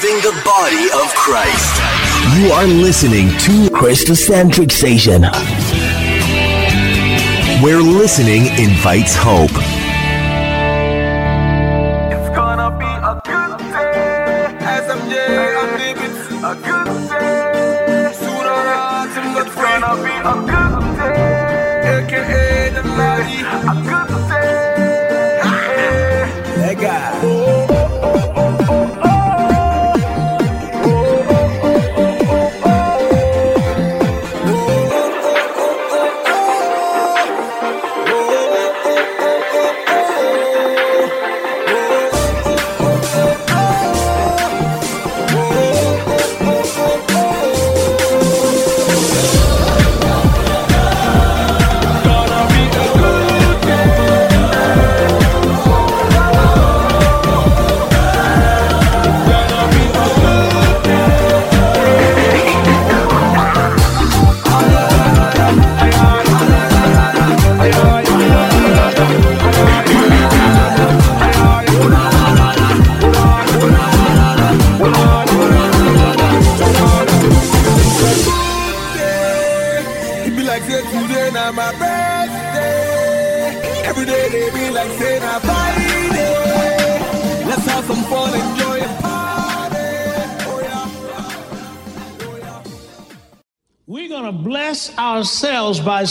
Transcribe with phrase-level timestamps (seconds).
[0.00, 1.80] serving the body of Christ.
[2.36, 5.22] You are listening to Christocentric Station,
[7.62, 9.50] where listening invites hope.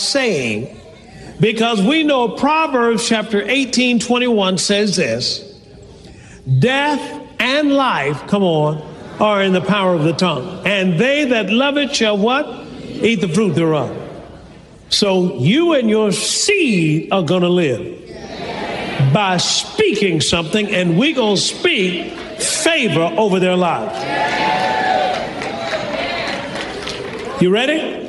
[0.08, 0.80] Saying,
[1.40, 5.44] because we know Proverbs chapter 18, 21 says this
[6.60, 8.82] Death and life, come on,
[9.20, 10.66] are in the power of the tongue.
[10.66, 12.46] And they that love it shall what?
[12.84, 13.96] Eat the fruit thereof.
[14.90, 17.94] So you and your seed are going to live
[19.14, 23.98] by speaking something, and we're going to speak favor over their lives.
[27.42, 28.07] You ready?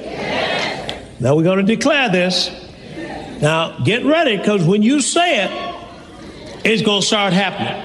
[1.20, 2.50] Now we're going to declare this.
[3.40, 5.50] Now get ready because when you say it,
[6.64, 7.84] it's going to start happening.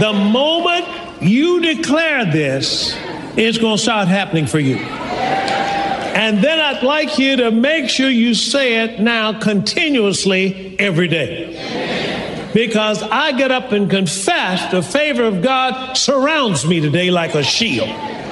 [0.00, 0.86] The moment
[1.22, 2.96] you declare this,
[3.36, 4.76] it's going to start happening for you.
[4.76, 12.50] And then I'd like you to make sure you say it now continuously every day.
[12.54, 17.42] Because I get up and confess the favor of God surrounds me today like a
[17.42, 17.88] shield.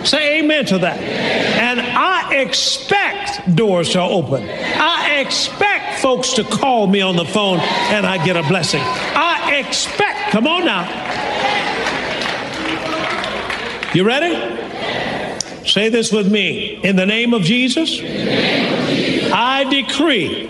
[0.06, 0.98] Say amen to that.
[0.98, 2.05] And I
[2.40, 4.48] expect doors to open.
[4.48, 8.82] I expect folks to call me on the phone and I get a blessing.
[8.82, 10.84] I expect, come on now.
[13.94, 14.34] You ready?
[15.66, 16.80] Say this with me.
[16.82, 18.00] In the name of Jesus,
[19.32, 20.48] I, decree,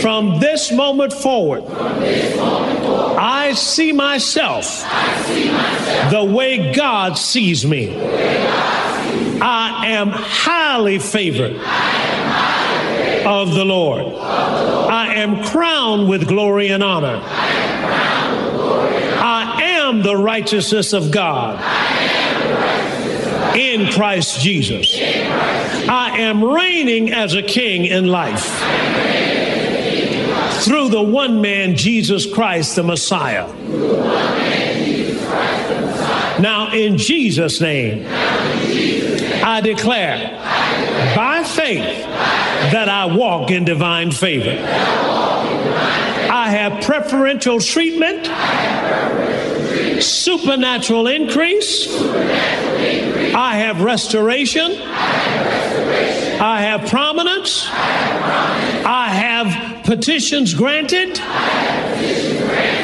[0.00, 1.64] from this moment forward,
[3.18, 4.80] I, see myself,
[6.10, 7.88] the way God sees me.
[9.40, 11.56] I am highly favored
[13.26, 14.14] of the Lord.
[14.16, 17.20] I am crowned with glory and honor.
[19.18, 21.60] I am the righteousness of God
[23.56, 24.96] in Christ Jesus.
[24.98, 28.44] I am reigning as a king in life
[30.62, 33.46] through the one man, Jesus Christ, the Messiah.
[36.40, 38.04] Now, in Jesus' name,
[39.48, 40.32] I declare
[41.14, 42.02] by faith
[42.72, 44.50] that I walk in divine favor.
[46.32, 48.26] I have preferential treatment,
[50.02, 51.86] supernatural increase.
[53.36, 54.72] I have restoration.
[56.42, 57.68] I have prominence.
[57.70, 61.20] I have petitions granted.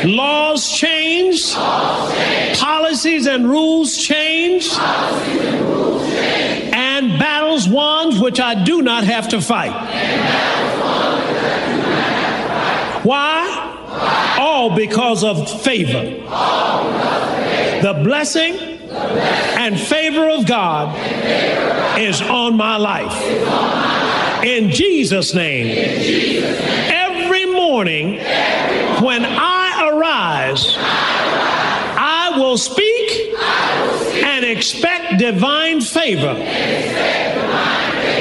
[0.04, 1.54] Laws changed.
[1.54, 4.72] Policies and rules changed.
[6.74, 9.72] And battles won which I do not have to fight.
[13.04, 14.36] Why?
[14.38, 16.02] All because of favor.
[17.82, 18.54] The blessing
[18.92, 20.96] and favor of God
[21.98, 24.44] is on my life.
[24.44, 25.66] In Jesus' name.
[26.92, 28.18] Every morning
[29.02, 29.51] when I
[30.54, 33.34] I will speak
[34.24, 36.34] and expect divine favor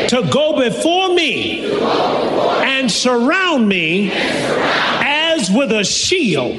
[0.07, 6.57] to go before me and surround me as with a shield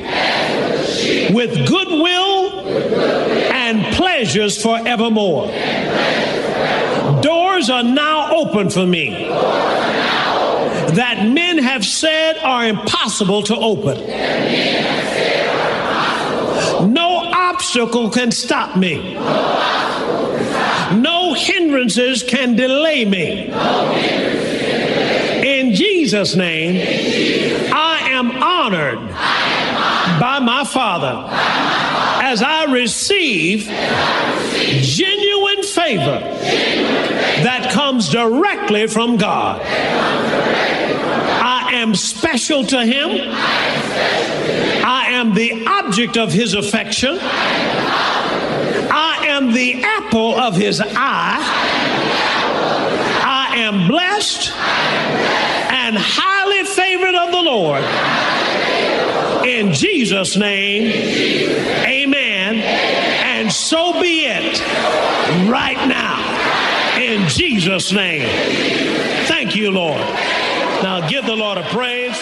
[1.34, 2.66] with goodwill
[3.52, 5.46] and pleasures forevermore.
[7.22, 9.28] Doors are now open for me
[10.94, 13.98] that men have said are impossible to open.
[17.62, 19.14] Obstacle can stop me.
[20.98, 23.52] No hindrances can delay me.
[25.48, 26.74] In Jesus' name,
[27.72, 28.98] I am honored
[30.20, 31.24] by my Father
[32.24, 33.66] as I receive
[34.82, 36.18] genuine favor
[37.44, 39.60] that comes directly from God.
[41.82, 43.10] I am special to Him.
[44.86, 47.18] I am the object of His affection.
[47.20, 51.42] I am the apple of His eye.
[53.24, 57.82] I am blessed and highly favored of the Lord.
[59.44, 60.84] In Jesus' name,
[61.84, 62.58] amen.
[62.58, 64.60] And so be it
[65.50, 67.02] right now.
[67.02, 68.28] In Jesus' name.
[69.26, 70.00] Thank you, Lord.
[70.82, 72.18] Now give the Lord a praise.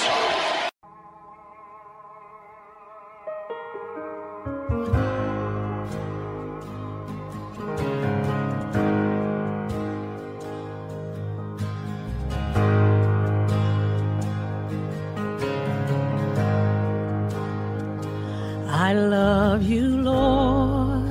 [18.68, 21.08] I love you, Lord.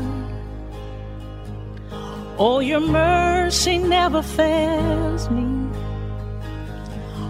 [2.38, 5.58] Oh, your mercy never fails me.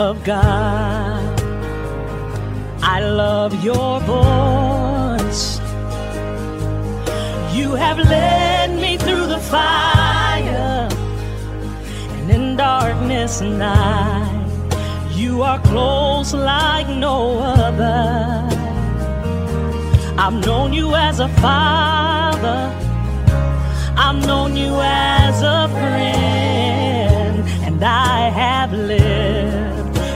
[0.00, 1.40] Of God.
[2.82, 5.58] I love your voice.
[7.54, 10.88] You have led me through the fire
[12.16, 14.38] and in darkness night.
[15.12, 18.48] You are close like no other.
[20.16, 22.60] I've known you as a father.
[23.96, 29.69] I've known you as a friend, and I have lived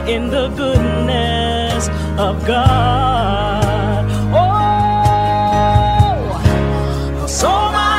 [0.07, 1.87] in the goodness
[2.19, 4.05] of God.
[4.33, 4.47] Oh,
[7.27, 7.94] so my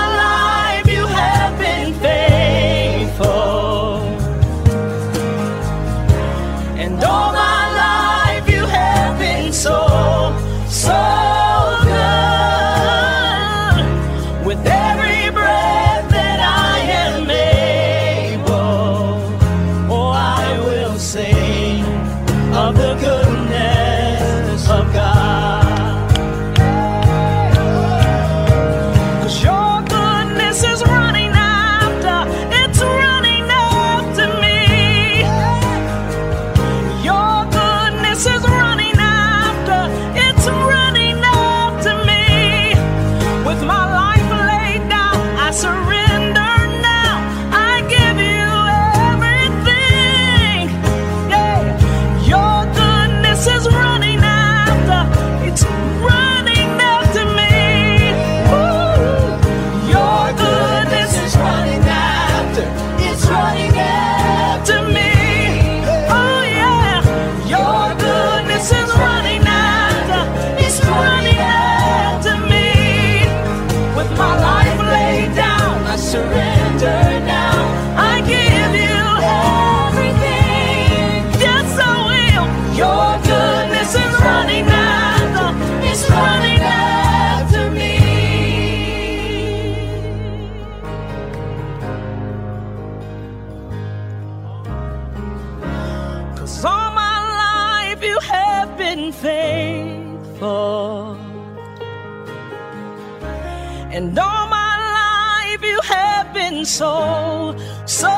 [106.66, 107.56] so,
[107.86, 108.08] so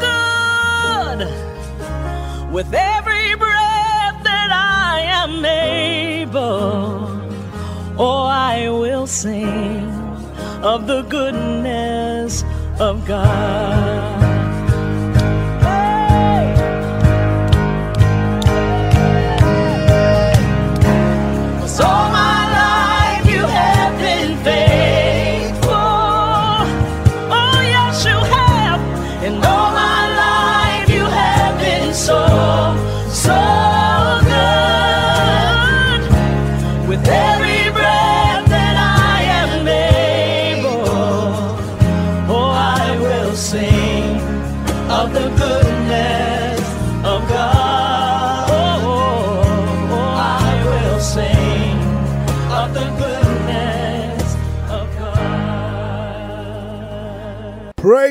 [0.00, 1.20] good.
[2.52, 7.06] With every breath that I am able,
[7.98, 9.88] oh, I will sing
[10.62, 12.44] of the goodness
[12.80, 14.01] of God.
[36.92, 37.31] with that.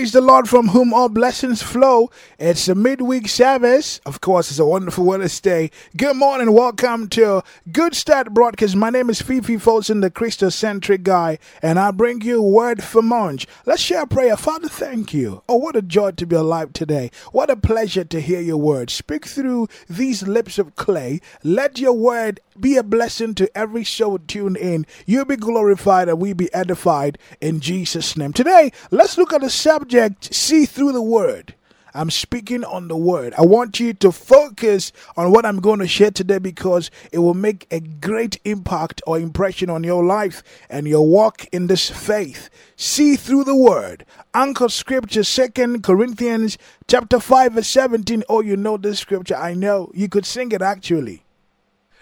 [0.02, 2.10] Praise the Lord from whom all blessings flow.
[2.40, 4.02] It's a midweek service.
[4.04, 5.70] Of course, it's a wonderful Wednesday.
[5.96, 6.54] Good morning.
[6.54, 8.76] Welcome to Good Start Broadcast.
[8.76, 13.46] My name is Fifi Folsom, the Christocentric guy, and I bring you word for munch.
[13.68, 14.36] Let's share a prayer.
[14.38, 15.44] Father, thank you.
[15.48, 17.12] Oh, what a joy to be alive today.
[17.32, 18.90] What a pleasure to hear your word.
[18.90, 21.22] Speak through these lips of clay.
[21.44, 24.88] Let your word be a blessing to every soul tuned in.
[25.06, 28.34] You be glorified and we be edified in Jesus' name.
[28.34, 29.91] Today, let's look at the subject
[30.22, 31.56] see through the word.
[31.94, 33.34] I'm speaking on the word.
[33.38, 37.34] I want you to focus on what I'm going to share today because it will
[37.34, 42.50] make a great impact or impression on your life and your walk in this faith.
[42.78, 44.06] See through the word.
[44.34, 46.58] Anchor scripture, Second Corinthians
[46.88, 48.24] chapter 5 verse 17.
[48.30, 49.36] Oh, you know this scripture.
[49.36, 49.92] I know.
[49.94, 51.24] You could sing it actually.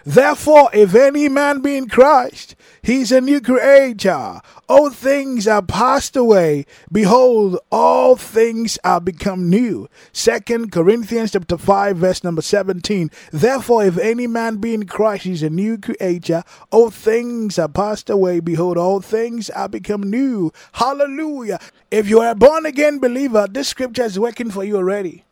[0.04, 4.40] Therefore, if any man be in Christ, he is a new creator.
[4.68, 6.64] All things are passed away.
[6.90, 9.88] Behold, all things are become new.
[10.12, 13.10] Second Corinthians chapter 5, verse number 17.
[13.32, 16.42] Therefore, if any man be in Christ, he is a new creator.
[16.70, 18.40] All things are passed away.
[18.40, 20.52] Behold, all things are become new.
[20.72, 21.58] Hallelujah.
[21.90, 25.24] If you are a born again believer, this scripture is working for you already.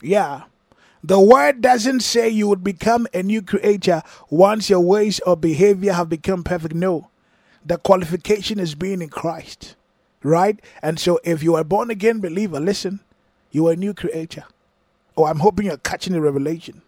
[0.00, 0.44] Yeah.
[1.06, 5.92] The word doesn't say you would become a new creature once your ways or behavior
[5.92, 6.74] have become perfect.
[6.74, 7.10] No.
[7.64, 9.76] The qualification is being in Christ.
[10.24, 10.58] Right?
[10.82, 12.98] And so if you are born again believer, listen,
[13.52, 14.46] you are a new creature.
[15.16, 16.82] Oh, I'm hoping you're catching the revelation.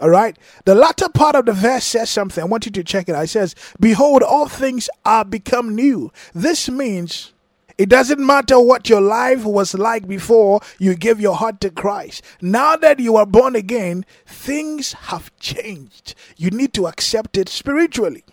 [0.00, 0.36] All right.
[0.64, 2.42] The latter part of the verse says something.
[2.42, 3.24] I want you to check it out.
[3.24, 6.12] It says, Behold, all things are become new.
[6.32, 7.32] This means
[7.78, 12.22] it doesn't matter what your life was like before you gave your heart to Christ.
[12.40, 16.14] Now that you are born again, things have changed.
[16.36, 18.24] You need to accept it spiritually.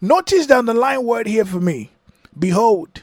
[0.00, 1.90] Notice the underlying word here for me
[2.38, 3.02] behold.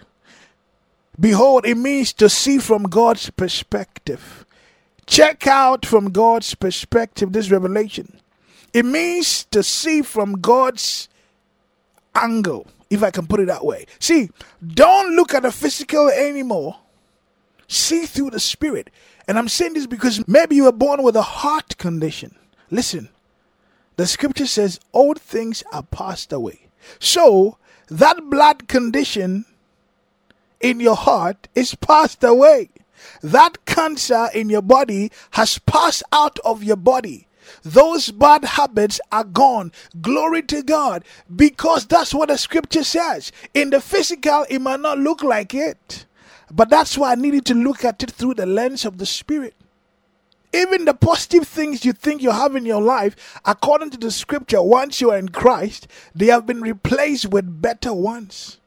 [1.19, 4.45] Behold, it means to see from God's perspective.
[5.07, 8.19] Check out from God's perspective this revelation.
[8.73, 11.09] It means to see from God's
[12.13, 13.85] angle if I can put it that way.
[13.99, 14.29] See,
[14.65, 16.77] don't look at the physical anymore.
[17.67, 18.89] See through the spirit.
[19.27, 22.35] And I'm saying this because maybe you were born with a heart condition.
[22.71, 23.09] Listen,
[23.97, 26.67] the scripture says, Old things are passed away.
[26.99, 27.57] So,
[27.89, 29.45] that blood condition
[30.61, 32.69] in your heart is passed away.
[33.21, 37.26] That cancer in your body has passed out of your body.
[37.63, 39.71] Those bad habits are gone.
[40.01, 41.03] Glory to God.
[41.33, 43.31] Because that's what the scripture says.
[43.53, 46.05] In the physical, it might not look like it.
[46.51, 49.53] But that's why I needed to look at it through the lens of the spirit.
[50.53, 54.61] Even the positive things you think you have in your life, according to the scripture,
[54.61, 58.57] once you are in Christ, they have been replaced with better ones.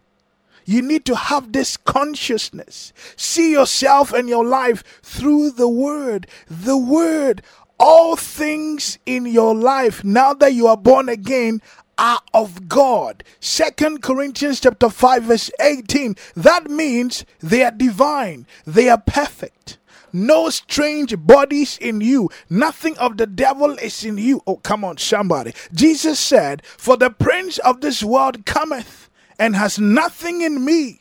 [0.67, 2.93] You need to have this consciousness.
[3.17, 6.29] See yourself and your life through the Word.
[6.49, 7.43] The Word
[7.81, 11.63] all things in your life now that you are born again
[11.97, 13.25] are of God.
[13.41, 16.15] Second Corinthians chapter 5 verse 18.
[16.37, 18.47] That means they are divine.
[18.67, 19.79] They are perfect.
[20.13, 22.29] No strange bodies in you.
[22.51, 24.43] Nothing of the devil is in you.
[24.47, 25.55] Oh, come on, somebody.
[25.73, 29.09] Jesus said, For the prince of this world cometh
[29.39, 31.01] and has nothing in me.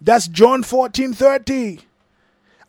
[0.00, 1.80] That's John 14 30.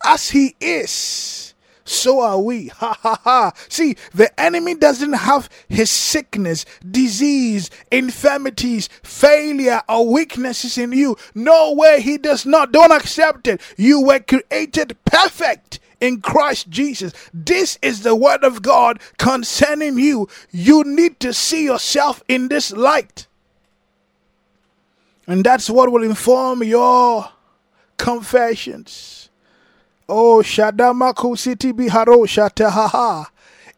[0.03, 1.50] As he is
[1.91, 2.67] so are we.
[2.67, 3.51] Ha ha ha.
[3.69, 11.17] See, the enemy doesn't have his sickness, disease, infirmities, failure, or weaknesses in you.
[11.35, 12.71] No way, he does not.
[12.71, 13.61] Don't accept it.
[13.77, 17.13] You were created perfect in Christ Jesus.
[17.33, 20.27] This is the word of God concerning you.
[20.49, 23.27] You need to see yourself in this light.
[25.27, 27.29] And that's what will inform your
[27.97, 29.29] confessions.
[30.13, 33.27] Oh, Shadamaku City Biharo Shatahaha.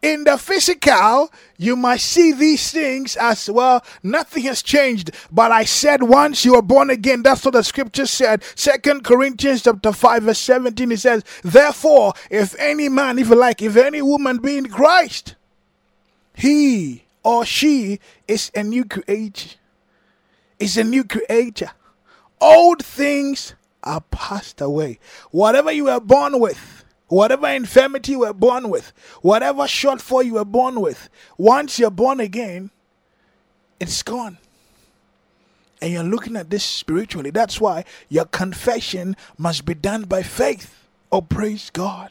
[0.02, 3.84] In the physical, you might see these things as well.
[4.02, 5.12] Nothing has changed.
[5.30, 8.42] But I said once you are born again, that's what the scripture said.
[8.56, 13.62] Second Corinthians chapter 5, verse 17, it says, Therefore, if any man, if you like,
[13.62, 15.36] if any woman be in Christ,
[16.34, 19.56] he or she is a new creature.
[20.58, 21.70] Is a new creator.
[22.40, 24.98] Old things are passed away.
[25.30, 30.44] Whatever you were born with, whatever infirmity you were born with, whatever shortfall you were
[30.44, 32.70] born with, once you're born again,
[33.78, 34.38] it's gone.
[35.80, 37.30] And you're looking at this spiritually.
[37.30, 40.88] That's why your confession must be done by faith.
[41.12, 42.10] Oh, praise God.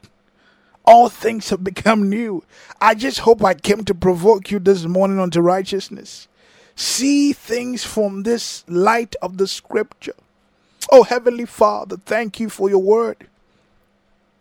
[0.85, 2.43] All things have become new.
[2.79, 6.27] I just hope I came to provoke you this morning unto righteousness.
[6.75, 10.15] See things from this light of the scripture.
[10.91, 13.27] Oh, Heavenly Father, thank you for your word.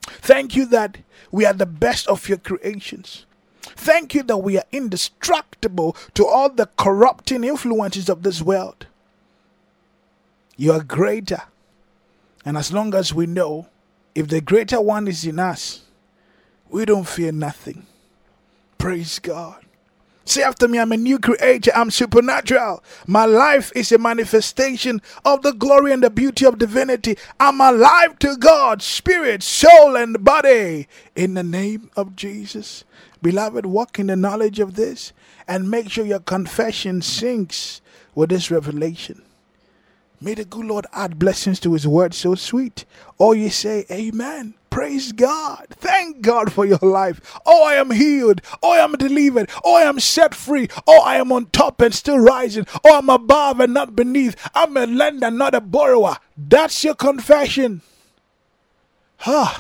[0.03, 0.99] Thank you that
[1.31, 3.25] we are the best of your creations.
[3.63, 8.87] Thank you that we are indestructible to all the corrupting influences of this world.
[10.57, 11.43] You are greater.
[12.45, 13.69] And as long as we know,
[14.15, 15.83] if the greater one is in us,
[16.69, 17.87] we don't fear nothing.
[18.79, 19.65] Praise God.
[20.25, 21.73] Say after me, I'm a new creator.
[21.75, 22.83] I'm supernatural.
[23.07, 27.17] My life is a manifestation of the glory and the beauty of divinity.
[27.41, 30.87] I'm alive to God, spirit, soul, and body.
[31.17, 32.85] In the name of Jesus.
[33.21, 35.13] Beloved, walk in the knowledge of this
[35.49, 37.81] and make sure your confession syncs
[38.15, 39.23] with this revelation.
[40.21, 42.85] May the good Lord add blessings to his word so sweet.
[43.19, 44.55] Or you say, Amen.
[44.73, 45.67] Praise God.
[45.69, 47.21] Thank God for your life.
[47.45, 48.41] Oh, I am healed.
[48.63, 49.51] Oh, I am delivered.
[49.63, 50.67] Oh, I am set free.
[50.87, 52.67] Oh, I am on top and still rising.
[52.83, 54.35] Oh, I'm above and not beneath.
[54.55, 56.17] I'm a lender, not a borrower.
[56.39, 57.83] That's your confession.
[59.19, 59.53] Huh.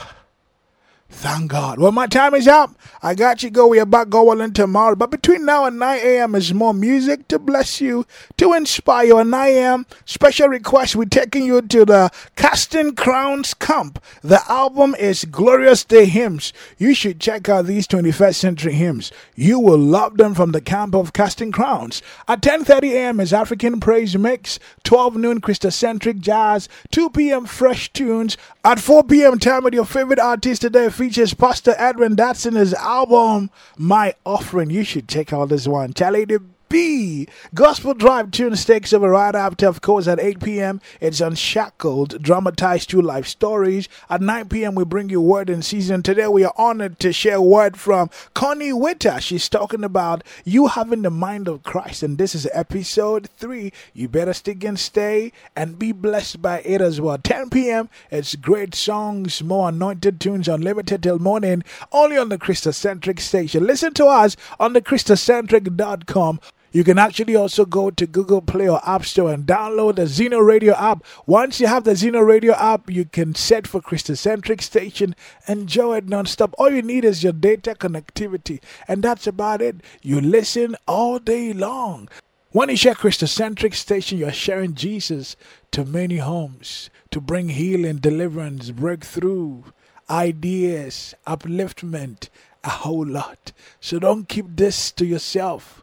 [1.14, 1.78] Thank God.
[1.78, 2.74] Well, my time is up.
[3.02, 3.66] I got you go.
[3.68, 4.96] We are back going tomorrow.
[4.96, 6.34] But between now and 9 a.m.
[6.34, 8.06] is more music to bless you,
[8.38, 9.18] to inspire you.
[9.18, 10.96] At 9 a.m., special request.
[10.96, 14.02] We're taking you to the Casting Crowns Camp.
[14.22, 16.52] The album is Glorious Day Hymns.
[16.78, 19.12] You should check out these 21st century hymns.
[19.36, 22.02] You will love them from the camp of Casting Crowns.
[22.26, 23.20] At 10.30 a.m.
[23.20, 24.58] is African Praise Mix.
[24.84, 26.68] 12 noon Christocentric Jazz.
[26.90, 27.44] 2 p.m.
[27.44, 28.38] Fresh Tunes.
[28.64, 29.38] At 4 p.m.
[29.38, 34.70] time with your favorite artist today features Pastor Edwin Dadson, his album, My Offering.
[34.70, 35.92] You should check out this one.
[35.94, 36.40] Charlie the
[36.72, 37.28] B.
[37.52, 40.80] Gospel Drive tune stakes over right after, of course, at 8 p.m.
[41.02, 43.90] It's Unshackled, dramatized true life stories.
[44.08, 46.02] At 9 p.m., we bring you Word in Season.
[46.02, 49.20] Today, we are honored to share word from Connie Witter.
[49.20, 53.70] She's talking about you having the mind of Christ, and this is episode 3.
[53.92, 57.18] You better stick and stay and be blessed by it as well.
[57.18, 63.20] 10 p.m., it's great songs, more anointed tunes, unlimited till morning, only on the Christocentric
[63.20, 63.66] station.
[63.66, 66.40] Listen to us on the Christocentric.com.
[66.72, 70.38] You can actually also go to Google Play or App Store and download the Zeno
[70.38, 71.04] Radio app.
[71.26, 75.14] Once you have the Zeno Radio app, you can set for Christocentric station,
[75.46, 76.54] enjoy it nonstop.
[76.56, 79.76] All you need is your data connectivity, and that's about it.
[80.00, 82.08] You listen all day long.
[82.52, 85.36] When you share Christocentric station, you're sharing Jesus
[85.72, 89.62] to many homes to bring healing, deliverance, breakthrough,
[90.08, 92.28] ideas, upliftment,
[92.64, 93.52] a whole lot.
[93.80, 95.81] So don't keep this to yourself.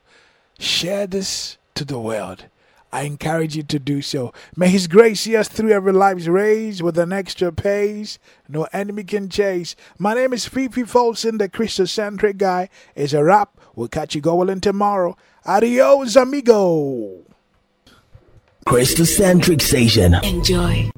[0.60, 2.46] Share this to the world.
[2.92, 4.34] I encourage you to do so.
[4.56, 9.04] May His grace see us through every life's race with an extra pace no enemy
[9.04, 9.76] can chase.
[9.98, 12.70] My name is Fifi Folsom, the Christocentric guy.
[12.96, 13.58] It's a wrap.
[13.76, 15.16] We'll catch you going tomorrow.
[15.46, 17.22] Adios, amigo.
[18.66, 20.16] Christocentric Station.
[20.24, 20.92] Enjoy.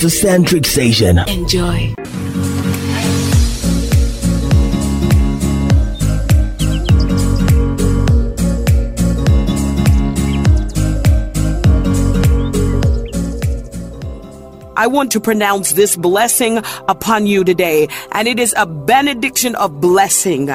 [0.00, 1.18] Christocentric Station.
[1.28, 1.94] Enjoy.
[14.80, 19.82] I want to pronounce this blessing upon you today, and it is a benediction of
[19.82, 20.48] blessing.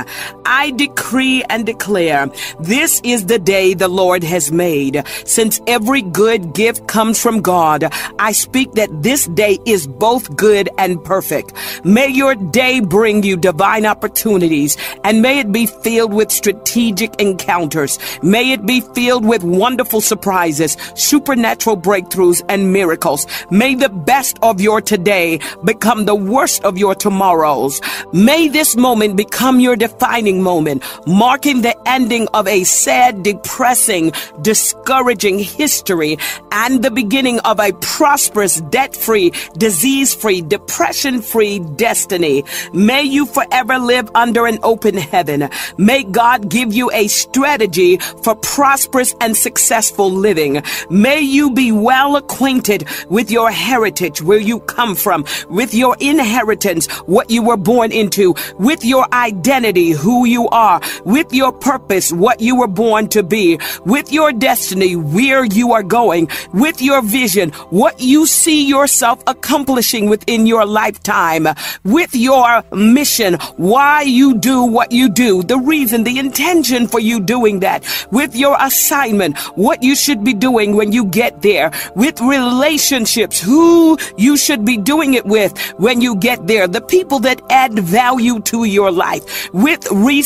[0.66, 2.28] I decree and declare
[2.60, 5.04] this is the day the Lord has made.
[5.24, 10.68] Since every good gift comes from God, I speak that this day is both good
[10.80, 11.54] and perfect.
[11.86, 18.00] May your day bring you divine opportunities, and may it be filled with strategic encounters.
[18.24, 23.28] May it be filled with wonderful surprises, supernatural breakthroughs, and miracles.
[23.52, 27.80] May the best of your today become the worst of your tomorrows.
[28.14, 30.55] May this moment become your defining moment,
[31.06, 36.18] marking the ending of a sad, depressing, discouraging history
[36.52, 42.44] and the beginning of a prosperous, debt free, disease free, depression free destiny.
[42.74, 45.50] May you forever live under an open heaven.
[45.78, 50.62] May God give you a strategy for prosperous and successful living.
[50.90, 56.88] May you be well acquainted with your heritage, where you come from, with your inheritance,
[57.06, 62.40] what you were born into, with your identity, who you are, with your purpose, what
[62.40, 67.52] you were born to be, with your destiny, where you are going, with your vision,
[67.70, 71.48] what you see yourself accomplishing within your lifetime,
[71.84, 77.20] with your mission, why you do what you do, the reason, the intention for you
[77.20, 82.20] doing that, with your assignment, what you should be doing when you get there, with
[82.22, 86.68] relationships, who who you should be doing it with when you get there.
[86.68, 90.25] The people that add value to your life with resources,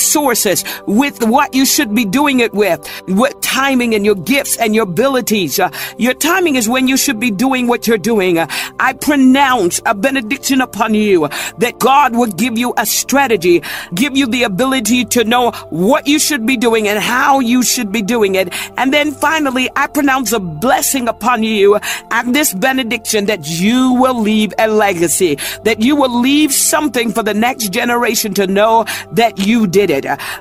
[0.87, 4.83] with what you should be doing it with, with timing and your gifts and your
[4.83, 5.59] abilities.
[5.59, 8.37] Uh, your timing is when you should be doing what you're doing.
[8.37, 8.47] Uh,
[8.79, 13.61] I pronounce a benediction upon you that God will give you a strategy,
[13.93, 17.91] give you the ability to know what you should be doing and how you should
[17.91, 18.53] be doing it.
[18.77, 21.79] And then finally, I pronounce a blessing upon you
[22.11, 27.23] and this benediction that you will leave a legacy, that you will leave something for
[27.23, 29.88] the next generation to know that you did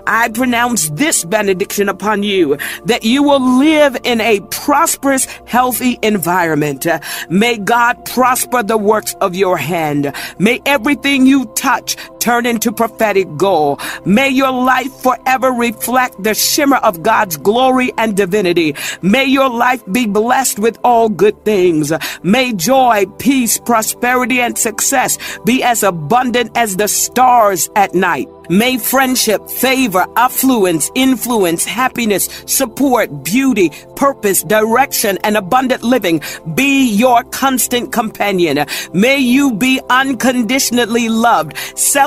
[0.06, 6.86] I pronounce this benediction upon you that you will live in a prosperous, healthy environment.
[7.30, 10.12] May God prosper the works of your hand.
[10.38, 13.80] May everything you touch turn into prophetic gold.
[14.04, 18.74] May your life forever reflect the shimmer of God's glory and divinity.
[19.02, 21.92] May your life be blessed with all good things.
[22.22, 28.28] May joy, peace, prosperity, and success be as abundant as the stars at night.
[28.50, 36.22] May friendship, favor, affluence, influence, happiness, support, beauty, purpose, direction, and abundant living
[36.54, 38.64] be your constant companion.
[38.94, 41.58] May you be unconditionally loved,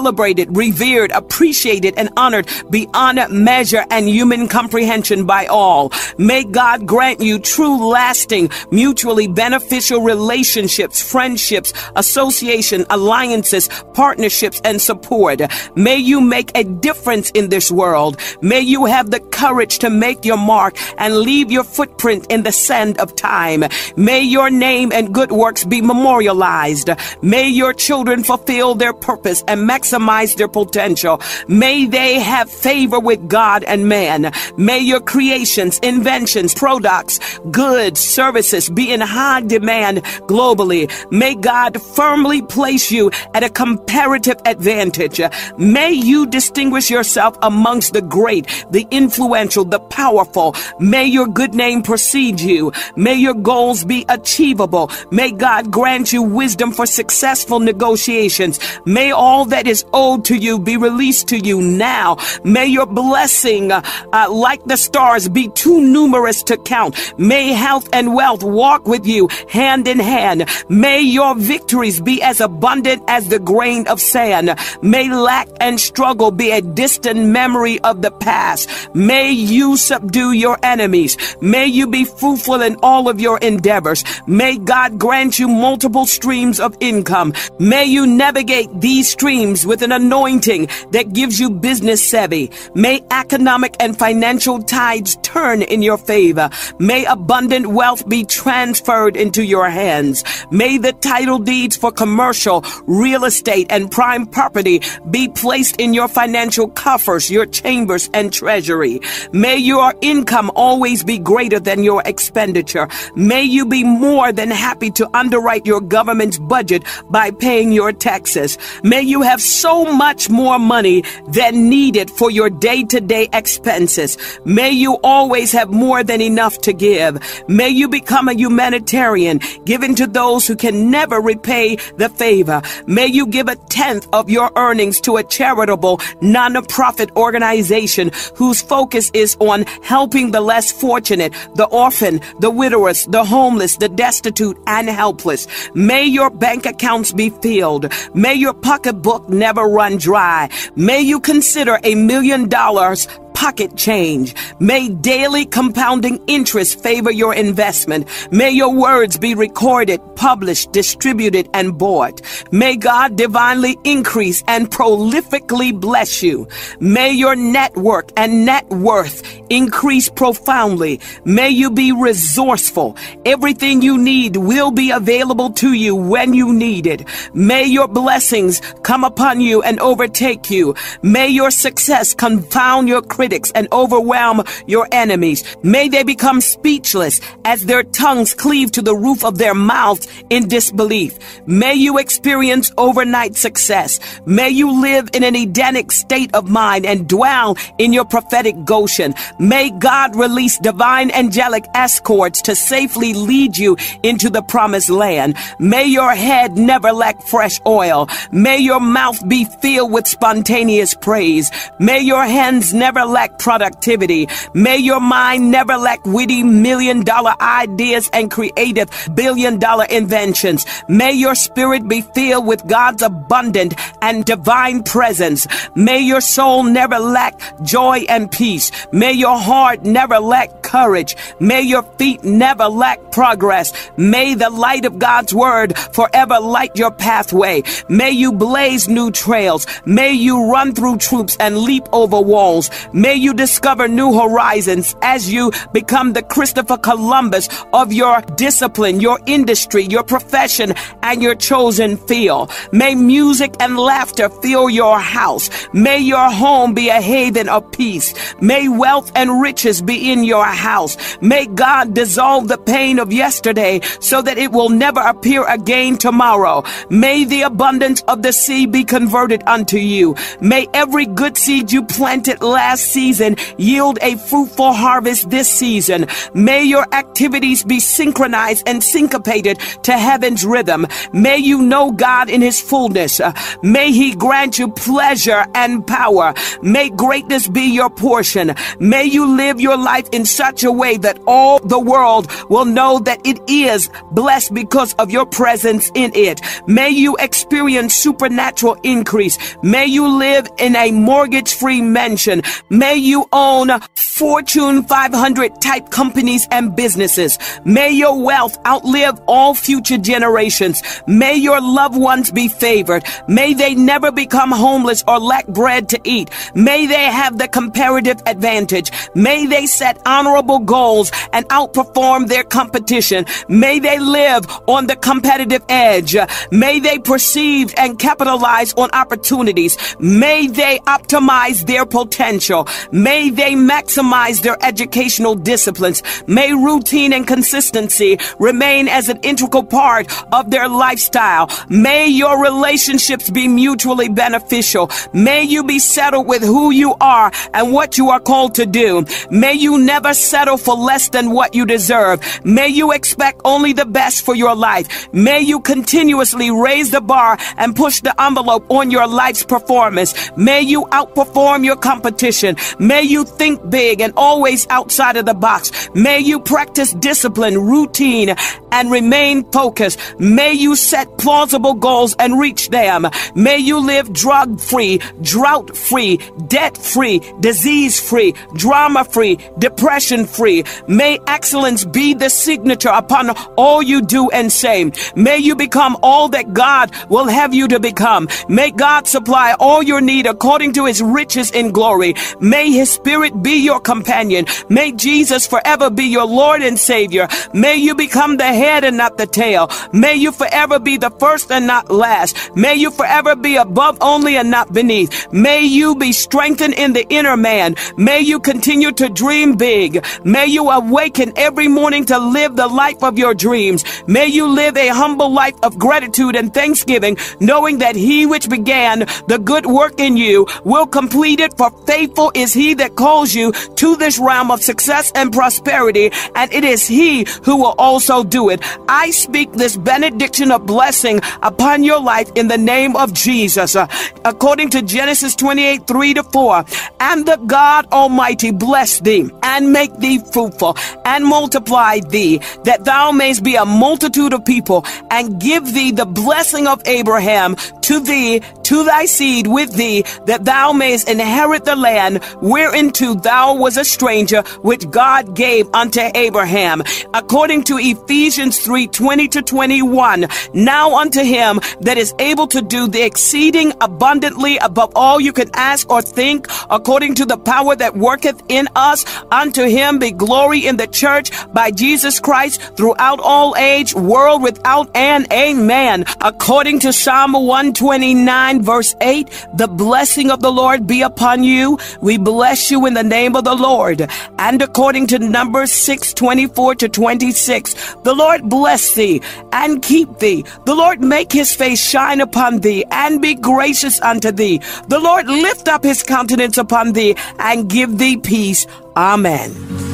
[0.05, 5.91] revered, appreciated, and honored beyond measure and human comprehension by all.
[6.17, 15.41] May God grant you true, lasting, mutually beneficial relationships, friendships, association, alliances, partnerships, and support.
[15.75, 18.17] May you make a difference in this world.
[18.41, 22.51] May you have the courage to make your mark and leave your footprint in the
[22.51, 23.63] sand of time.
[23.95, 26.89] May your name and good works be memorialized.
[27.21, 31.21] May your children fulfill their purpose and maximize their potential.
[31.47, 34.31] May they have favor with God and man.
[34.57, 37.19] May your creations, inventions, products,
[37.51, 40.89] goods, services be in high demand globally.
[41.11, 45.21] May God firmly place you at a comparative advantage.
[45.57, 50.55] May you distinguish yourself amongst the great, the influential, the powerful.
[50.79, 52.71] May your good name precede you.
[52.95, 54.89] May your goals be achievable.
[55.11, 58.59] May God grant you wisdom for successful negotiations.
[58.85, 62.17] May all that is owed to you be released to you now.
[62.43, 63.81] May your blessing, uh,
[64.13, 66.95] uh, like the stars, be too numerous to count.
[67.17, 70.49] May health and wealth walk with you hand in hand.
[70.69, 74.57] May your victories be as abundant as the grain of sand.
[74.81, 78.69] May lack and struggle be a distant memory of the past.
[78.93, 81.17] May you subdue your enemies.
[81.41, 84.03] May you be fruitful in all of your endeavors.
[84.27, 87.33] May God grant you multiple streams of income.
[87.59, 92.51] May you navigate these streams with an anointing that gives you business savvy.
[92.75, 96.49] May economic and financial tides turn in your favor.
[96.77, 100.25] May abundant wealth be transferred into your hands.
[100.51, 106.09] May the title deeds for commercial, real estate, and prime property be placed in your
[106.09, 108.99] financial coffers, your chambers, and treasury.
[109.31, 112.89] May your income always be greater than your expenditure.
[113.15, 118.57] May you be more than happy to underwrite your government's budget by paying your taxes.
[118.83, 124.17] May you have so much more money than needed for your day to day expenses.
[124.43, 127.19] May you always have more than enough to give.
[127.47, 132.61] May you become a humanitarian, giving to those who can never repay the favor.
[132.87, 139.11] May you give a tenth of your earnings to a charitable, non-profit organization whose focus
[139.13, 144.89] is on helping the less fortunate, the orphan, the widowers, the homeless, the destitute, and
[144.89, 145.47] helpless.
[145.75, 147.91] May your bank accounts be filled.
[148.15, 150.49] May your pocketbook never run dry.
[150.75, 153.07] May you consider a million dollars
[153.41, 154.35] pocket change.
[154.59, 158.07] May daily compounding interest favor your investment.
[158.31, 162.21] May your words be recorded, published, distributed, and bought.
[162.51, 166.47] May God divinely increase and prolifically bless you.
[166.79, 170.99] May your network and net worth increase profoundly.
[171.25, 172.95] May you be resourceful.
[173.25, 177.01] Everything you need will be available to you when you need it.
[177.33, 180.75] May your blessings come upon you and overtake you.
[181.01, 185.43] May your success confound your critics and overwhelm your enemies.
[185.63, 190.47] May they become speechless as their tongues cleave to the roof of their mouths in
[190.47, 191.17] disbelief.
[191.45, 193.99] May you experience overnight success.
[194.25, 199.13] May you live in an Edenic state of mind and dwell in your prophetic Goshen.
[199.39, 205.37] May God release divine angelic escorts to safely lead you into the promised land.
[205.59, 208.09] May your head never lack fresh oil.
[208.31, 211.51] May your mouth be filled with spontaneous praise.
[211.79, 214.27] May your hands never lack lack productivity.
[214.55, 220.65] May your mind never lack witty million dollar ideas and creative billion dollar inventions.
[220.87, 225.45] May your spirit be filled with God's abundant and divine presence.
[225.75, 228.71] May your soul never lack joy and peace.
[228.91, 231.15] May your heart never lack courage.
[231.39, 233.71] May your feet never lack progress.
[233.97, 237.61] May the light of God's word forever light your pathway.
[237.87, 239.67] May you blaze new trails.
[239.85, 242.71] May you run through troops and leap over walls.
[242.93, 249.19] May you discover new horizons as you become the Christopher Columbus of your discipline, your
[249.25, 252.51] industry, your profession, and your chosen field.
[252.71, 255.49] May music and laughter fill your house.
[255.73, 258.13] May your home be a haven of peace.
[258.41, 260.97] May wealth and riches be in your house.
[261.21, 266.63] May God dissolve the pain of yesterday so that it will never appear again tomorrow.
[266.89, 270.15] May the abundance of the sea be converted unto you.
[270.39, 276.07] May every good seed you planted last season yield a fruitful harvest this season.
[276.33, 280.87] May your activities be synchronized and syncopated to heaven's rhythm.
[281.13, 283.19] May you know God in his fullness.
[283.19, 286.33] Uh, May he grant you pleasure and power.
[286.61, 288.55] May greatness be your portion.
[288.79, 292.99] May you live your life in such a way that all the world will know
[292.99, 296.41] that it is blessed because of your presence in it.
[296.67, 299.37] May you experience supernatural increase.
[299.63, 302.41] May you live in a mortgage free mansion.
[302.69, 307.37] May you own Fortune 500 type companies and businesses.
[307.65, 310.81] May your wealth outlive all future generations.
[311.07, 313.03] May your loved ones be favored.
[313.27, 316.29] May they never become homeless or lack bread to eat.
[316.55, 318.91] May they have the comparative advantage.
[319.15, 323.25] May they set honorable goals and outperform their competition.
[323.47, 326.15] May they live on the competitive edge.
[326.51, 329.77] May they perceive and capitalize on opportunities.
[329.99, 332.67] May they optimize their potential.
[332.91, 336.03] May they maximize their educational disciplines.
[336.27, 341.49] May routine and consistency remain as an integral part of their lifestyle.
[341.69, 344.89] May your relationships be mutually beneficial.
[345.13, 349.05] May you be settled with who you are and what you are called to do.
[349.29, 352.21] May you never settle for less than what you deserve.
[352.43, 355.11] May you expect only the best for your life.
[355.13, 360.13] May you continuously raise the bar and push the envelope on your life's performance.
[360.37, 362.55] May you outperform your competition.
[362.79, 365.89] May you think big and always outside of the box.
[365.93, 368.35] May you practice discipline, routine,
[368.71, 369.99] and remain focused.
[370.19, 373.07] May you set plausible goals and reach them.
[373.35, 380.63] May you live drug free, drought free, debt free, disease free, drama free, depression free.
[380.87, 384.91] May excellence be the signature upon all you do and say.
[385.15, 388.27] May you become all that God will have you to become.
[388.47, 392.13] May God supply all your need according to his riches in glory.
[392.39, 394.45] May his spirit be your companion.
[394.69, 397.27] May Jesus forever be your Lord and Savior.
[397.53, 399.69] May you become the head and not the tail.
[399.93, 402.55] May you forever be the first and not last.
[402.55, 405.31] May you forever be above only and not beneath.
[405.31, 407.75] May you be strengthened in the inner man.
[407.97, 410.05] May you continue to dream big.
[410.25, 413.83] May you awaken every morning to live the life of your dreams.
[414.07, 418.99] May you live a humble life of gratitude and thanksgiving, knowing that he which began
[419.27, 423.51] the good work in you will complete it, for faithful is he that calls you
[423.51, 428.49] to this realm of success and prosperity, and it is he who will also do
[428.49, 428.61] it.
[428.89, 433.75] I speak this benediction of blessing upon your life in the name of Jesus.
[433.75, 433.87] Uh,
[434.25, 436.65] according to Genesis 28 3 to 4,
[436.99, 440.75] and the God Almighty bless thee and make thee fruitful
[441.05, 446.05] and multiply thee, that thou mayest be a multitude of people, and give thee the
[446.05, 451.75] blessing of Abraham to thee, to thy seed with thee, that thou mayest inherit the
[451.75, 456.81] land whereinto thou was a stranger, which God gave unto Abraham.
[457.13, 462.87] According to Ephesians 3 20 to 21, now unto him that is able to do
[462.87, 467.97] the exceeding abundantly above all you can ask or think, according to the power that
[467.97, 473.53] worketh in us, unto him be glory in the church by Jesus Christ throughout all
[473.57, 475.27] age, world without end.
[475.33, 476.05] Amen.
[476.21, 481.77] According to Psalm 129, verse 8, the blessing of the Lord be upon you.
[482.01, 484.07] We bless you in the name of the Lord.
[484.39, 490.43] And according to Numbers 6 24 to 26, the Lord bless thee and keep thee.
[490.65, 494.61] The Lord make his face shine upon thee and be gracious unto thee.
[494.87, 498.67] The Lord lift up his countenance upon thee and give thee peace.
[498.95, 499.90] Amen.